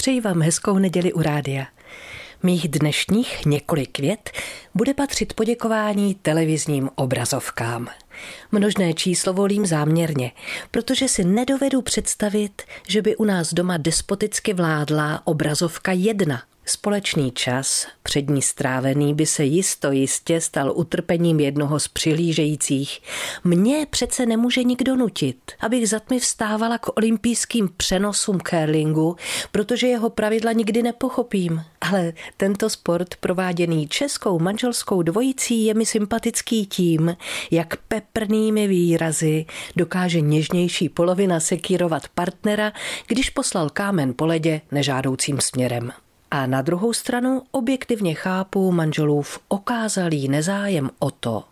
Přeji 0.00 0.20
vám 0.20 0.42
hezkou 0.42 0.78
neděli 0.78 1.12
u 1.12 1.22
rádia. 1.22 1.66
Mých 2.42 2.68
dnešních 2.68 3.46
několik 3.46 3.98
vět 3.98 4.30
bude 4.74 4.94
patřit 4.94 5.32
poděkování 5.32 6.14
televizním 6.14 6.90
obrazovkám. 6.94 7.88
Množné 8.52 8.94
číslo 8.94 9.32
volím 9.32 9.66
záměrně, 9.66 10.32
protože 10.70 11.08
si 11.08 11.24
nedovedu 11.24 11.82
představit, 11.82 12.62
že 12.88 13.02
by 13.02 13.16
u 13.16 13.24
nás 13.24 13.54
doma 13.54 13.76
despoticky 13.76 14.54
vládla 14.54 15.22
obrazovka 15.24 15.92
jedna– 15.92 16.42
Společný 16.70 17.30
čas, 17.30 17.86
před 18.02 18.30
ní 18.30 18.42
strávený, 18.42 19.14
by 19.14 19.26
se 19.26 19.44
jisto 19.44 19.92
jistě 19.92 20.40
stal 20.40 20.72
utrpením 20.76 21.40
jednoho 21.40 21.80
z 21.80 21.88
přihlížejících. 21.88 23.00
Mně 23.44 23.86
přece 23.90 24.26
nemůže 24.26 24.64
nikdo 24.64 24.96
nutit, 24.96 25.36
abych 25.60 25.88
za 25.88 26.00
tmy 26.00 26.18
vstávala 26.18 26.78
k 26.78 26.96
olympijským 26.98 27.70
přenosům 27.76 28.40
curlingu, 28.40 29.16
protože 29.52 29.86
jeho 29.86 30.10
pravidla 30.10 30.52
nikdy 30.52 30.82
nepochopím. 30.82 31.62
Ale 31.80 32.12
tento 32.36 32.70
sport 32.70 33.14
prováděný 33.16 33.88
českou 33.88 34.38
manželskou 34.38 35.02
dvojicí 35.02 35.64
je 35.64 35.74
mi 35.74 35.86
sympatický 35.86 36.66
tím, 36.66 37.16
jak 37.50 37.76
peprnými 37.76 38.68
výrazy 38.68 39.46
dokáže 39.76 40.20
něžnější 40.20 40.88
polovina 40.88 41.40
sekírovat 41.40 42.08
partnera, 42.08 42.72
když 43.06 43.30
poslal 43.30 43.70
kámen 43.70 44.14
po 44.16 44.26
ledě 44.26 44.60
nežádoucím 44.72 45.40
směrem. 45.40 45.92
A 46.30 46.46
na 46.46 46.62
druhou 46.62 46.92
stranu 46.92 47.42
objektivně 47.50 48.14
chápu 48.14 48.72
manželův 48.72 49.38
okázalý 49.48 50.28
nezájem 50.28 50.90
o 50.98 51.10
to, 51.10 51.44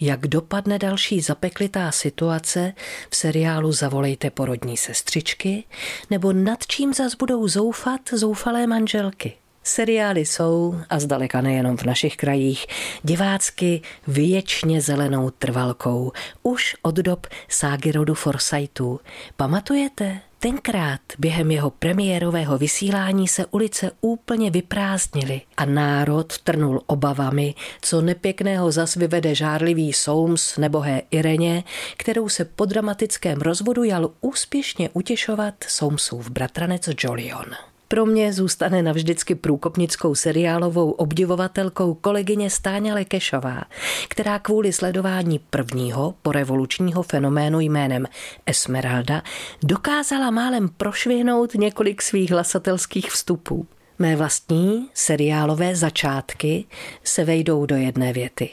jak 0.00 0.26
dopadne 0.26 0.78
další 0.78 1.20
zapeklitá 1.20 1.92
situace 1.92 2.72
v 3.10 3.16
seriálu 3.16 3.72
Zavolejte 3.72 4.30
porodní 4.30 4.76
sestřičky, 4.76 5.64
nebo 6.10 6.32
nad 6.32 6.66
čím 6.66 6.94
zas 6.94 7.14
budou 7.14 7.48
zoufat 7.48 8.00
zoufalé 8.12 8.66
manželky. 8.66 9.32
Seriály 9.64 10.20
jsou, 10.20 10.80
a 10.90 10.98
zdaleka 10.98 11.40
nejenom 11.40 11.76
v 11.76 11.82
našich 11.82 12.16
krajích, 12.16 12.66
divácky 13.02 13.82
věčně 14.06 14.80
zelenou 14.80 15.30
trvalkou, 15.30 16.12
už 16.42 16.76
od 16.82 16.94
dob 16.94 17.26
ságy 17.48 17.92
rodu 17.92 18.14
Forsytů. 18.14 19.00
Pamatujete? 19.36 20.20
Tenkrát 20.42 21.00
během 21.18 21.50
jeho 21.50 21.70
premiérového 21.70 22.58
vysílání 22.58 23.28
se 23.28 23.46
ulice 23.46 23.90
úplně 24.00 24.50
vyprázdnily 24.50 25.40
a 25.56 25.64
národ 25.64 26.38
trnul 26.38 26.82
obavami, 26.86 27.54
co 27.82 28.00
nepěkného 28.00 28.72
zas 28.72 28.94
vyvede 28.94 29.34
žárlivý 29.34 29.92
Soums 29.92 30.56
nebohé 30.56 31.02
Ireně, 31.10 31.64
kterou 31.96 32.28
se 32.28 32.44
po 32.44 32.64
dramatickém 32.64 33.40
rozvodu 33.40 33.84
jal 33.84 34.10
úspěšně 34.20 34.90
utěšovat 34.92 35.54
Soumsův 35.68 36.30
bratranec 36.30 36.88
Jolion. 37.04 37.46
Pro 37.92 38.06
mě 38.06 38.32
zůstane 38.32 38.82
navždycky 38.82 39.34
průkopnickou 39.34 40.14
seriálovou 40.14 40.90
obdivovatelkou 40.90 41.94
kolegyně 41.94 42.50
Stáňa 42.50 42.94
Lekešová, 42.94 43.62
která 44.08 44.38
kvůli 44.38 44.72
sledování 44.72 45.38
prvního 45.38 46.14
porevolučního 46.22 47.02
fenoménu 47.02 47.60
jménem 47.60 48.06
Esmeralda 48.46 49.22
dokázala 49.62 50.30
málem 50.30 50.68
prošvihnout 50.68 51.54
několik 51.54 52.02
svých 52.02 52.30
hlasatelských 52.30 53.10
vstupů. 53.10 53.66
Mé 53.98 54.16
vlastní 54.16 54.88
seriálové 54.94 55.76
začátky 55.76 56.64
se 57.04 57.24
vejdou 57.24 57.66
do 57.66 57.76
jedné 57.76 58.12
věty. 58.12 58.50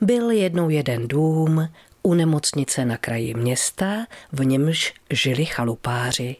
Byl 0.00 0.30
jednou 0.30 0.70
jeden 0.70 1.08
dům 1.08 1.68
u 2.02 2.14
nemocnice 2.14 2.84
na 2.84 2.96
kraji 2.96 3.34
města, 3.34 4.06
v 4.32 4.44
němž 4.44 4.94
žili 5.10 5.44
chalupáři 5.44 6.36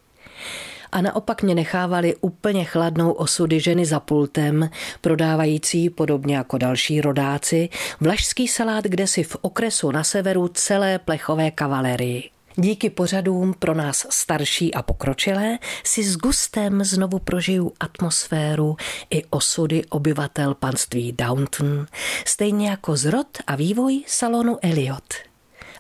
a 0.97 1.01
naopak 1.01 1.43
mě 1.43 1.55
nechávali 1.55 2.17
úplně 2.21 2.65
chladnou 2.65 3.13
osudy 3.13 3.61
ženy 3.61 3.87
za 3.87 4.01
pultem, 4.01 4.71
prodávající, 5.01 5.91
podobně 5.91 6.37
jako 6.37 6.59
další 6.59 7.01
rodáci, 7.01 7.69
vlašský 8.01 8.49
salát 8.49 8.85
kde 8.85 9.07
si 9.07 9.23
v 9.23 9.37
okresu 9.41 9.91
na 9.91 10.05
severu 10.05 10.49
celé 10.49 10.99
plechové 10.99 11.51
kavalerii. 11.51 12.31
Díky 12.57 12.91
pořadům 12.91 13.55
pro 13.59 13.75
nás 13.75 14.07
starší 14.11 14.75
a 14.75 14.83
pokročilé 14.83 15.59
si 15.85 16.05
s 16.05 16.17
gustem 16.17 16.85
znovu 16.85 17.19
prožiju 17.19 17.73
atmosféru 17.81 18.77
i 19.11 19.25
osudy 19.25 19.85
obyvatel 19.85 20.55
panství 20.55 21.13
Downton, 21.13 21.87
stejně 22.25 22.71
jako 22.71 22.97
zrod 22.97 23.39
a 23.47 23.57
vývoj 23.57 24.05
salonu 24.07 24.59
Elliot. 24.63 25.15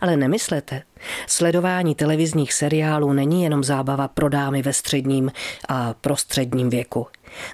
Ale 0.01 0.17
nemyslete, 0.17 0.83
sledování 1.27 1.95
televizních 1.95 2.53
seriálů 2.53 3.12
není 3.12 3.43
jenom 3.43 3.65
zábava 3.65 4.09
pro 4.09 4.29
dámy 4.29 4.62
ve 4.62 4.73
středním 4.73 5.33
a 5.69 5.95
prostředním 5.95 6.71
věku. 6.71 7.07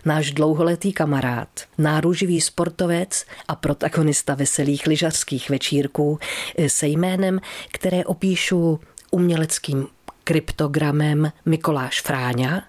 Náš 0.04 0.32
dlouholetý 0.32 0.92
kamarád, 0.92 1.48
náruživý 1.78 2.40
sportovec 2.40 3.24
a 3.48 3.54
protagonista 3.54 4.34
veselých 4.34 4.86
lyžařských 4.86 5.50
večírků 5.50 6.18
se 6.66 6.86
jménem, 6.86 7.40
které 7.72 8.04
opíšu 8.04 8.80
uměleckým 9.10 9.86
kryptogramem 10.24 11.32
Mikoláš 11.46 12.00
Fráňa, 12.00 12.62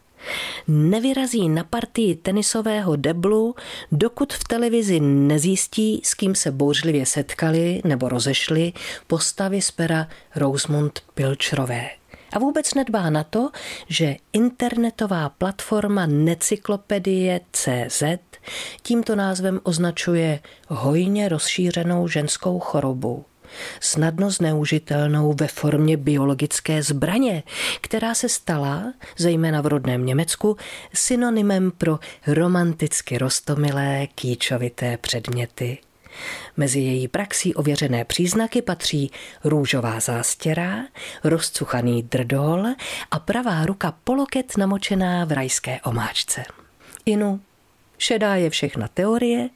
nevyrazí 0.68 1.50
na 1.50 1.64
partii 1.64 2.16
tenisového 2.16 2.96
deblu, 2.96 3.56
dokud 3.92 4.34
v 4.34 4.44
televizi 4.44 5.00
nezjistí, 5.00 6.02
s 6.04 6.14
kým 6.14 6.36
se 6.36 6.52
bouřlivě 6.52 7.06
setkali 7.06 7.82
nebo 7.84 8.10
rozešli 8.10 8.74
postavy 9.08 9.62
z 9.62 9.72
pera 9.72 10.08
Rosemont 10.36 11.00
Pilčrové. 11.14 11.90
A 12.34 12.40
vůbec 12.40 12.74
nedbá 12.74 13.10
na 13.10 13.24
to, 13.24 13.50
že 13.88 14.16
internetová 14.34 15.30
platforma 15.30 16.06
Necyklopedie 16.06 17.42
CZ 17.52 18.04
tímto 18.82 19.16
názvem 19.16 19.60
označuje 19.64 20.40
hojně 20.68 21.30
rozšířenou 21.30 22.08
ženskou 22.08 22.60
chorobu 22.60 23.26
snadno 23.80 24.32
zneužitelnou 24.32 25.34
ve 25.34 25.48
formě 25.48 25.98
biologické 25.98 26.84
zbraně, 26.84 27.44
která 27.82 28.16
se 28.16 28.30
stala, 28.30 28.94
zejména 29.18 29.62
v 29.62 29.66
rodném 29.66 30.06
Německu, 30.06 30.58
synonymem 30.94 31.72
pro 31.72 32.00
romanticky 32.28 33.18
rostomilé 33.18 34.08
kýčovité 34.16 34.98
předměty. 34.98 35.78
Mezi 36.58 36.80
její 36.80 37.08
praxí 37.08 37.56
ověřené 37.56 38.06
příznaky 38.06 38.62
patří 38.62 39.12
růžová 39.44 40.00
zástěra, 40.00 40.76
rozcuchaný 41.24 42.04
drdol 42.04 42.66
a 43.12 43.20
pravá 43.20 43.66
ruka 43.66 43.94
poloket 44.04 44.58
namočená 44.58 45.26
v 45.26 45.32
rajské 45.32 45.80
omáčce. 45.82 46.44
Inu, 47.06 47.42
šedá 47.98 48.36
je 48.36 48.50
všechna 48.50 48.88
teorie, 48.88 49.50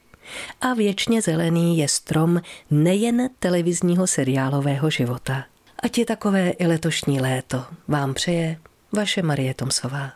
a 0.60 0.74
věčně 0.74 1.22
zelený 1.22 1.78
je 1.78 1.88
strom 1.88 2.40
nejen 2.70 3.30
televizního 3.38 4.06
seriálového 4.06 4.90
života. 4.90 5.44
Ať 5.82 5.98
je 5.98 6.06
takové 6.06 6.50
i 6.50 6.66
letošní 6.66 7.20
léto, 7.20 7.64
vám 7.88 8.14
přeje 8.14 8.58
vaše 8.92 9.22
Marie 9.22 9.54
Tomsová. 9.54 10.12